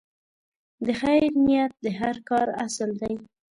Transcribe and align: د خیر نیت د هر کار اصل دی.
د 0.85 0.87
خیر 0.99 1.23
نیت 1.45 1.71
د 1.83 1.87
هر 1.99 2.15
کار 2.29 2.47
اصل 2.65 2.89
دی. 3.01 3.15